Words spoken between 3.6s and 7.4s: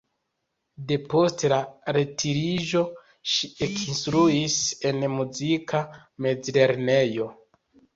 ekinstruis en muzika mezlernejo.